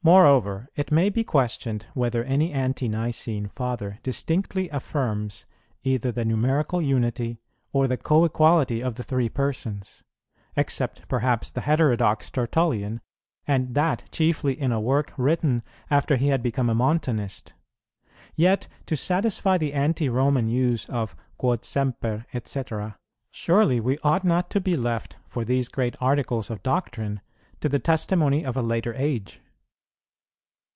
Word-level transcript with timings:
Moreover, 0.00 0.70
it 0.74 0.90
may 0.90 1.10
be 1.10 1.22
questioned 1.22 1.84
whether 1.92 2.24
any 2.24 2.50
Ante 2.50 2.88
nicene 2.88 3.46
father 3.48 3.98
distinctly 4.02 4.70
affirms 4.70 5.44
either 5.84 6.10
the 6.10 6.24
numerical 6.24 6.80
Unity 6.80 7.36
or 7.74 7.86
the 7.86 7.98
Coequality 7.98 8.82
of 8.82 8.94
the 8.94 9.02
Three 9.02 9.28
Persons; 9.28 10.02
except 10.56 11.06
perhaps 11.08 11.50
the 11.50 11.60
heterodox 11.60 12.30
Tertullian, 12.30 13.02
and 13.46 13.74
that 13.74 14.04
chiefly 14.10 14.58
in 14.58 14.72
a 14.72 14.80
work 14.80 15.12
written 15.18 15.62
after 15.90 16.16
he 16.16 16.28
had 16.28 16.42
become 16.42 16.70
a 16.70 16.74
Montanist:[18:1] 16.74 17.52
yet 18.34 18.66
to 18.86 18.96
satisfy 18.96 19.58
the 19.58 19.74
Anti 19.74 20.08
roman 20.08 20.48
use 20.48 20.88
of 20.88 21.14
Quod 21.36 21.66
semper, 21.66 22.24
&c., 22.42 22.62
surely 23.30 23.78
we 23.78 23.98
ought 23.98 24.24
not 24.24 24.48
to 24.48 24.58
be 24.60 24.74
left 24.74 25.16
for 25.26 25.44
these 25.44 25.68
great 25.68 25.96
articles 26.00 26.48
of 26.48 26.62
doctrine 26.62 27.20
to 27.60 27.68
the 27.68 27.78
testimony 27.78 28.42
of 28.42 28.56
a 28.56 28.62
later 28.62 28.94
age. 28.94 29.42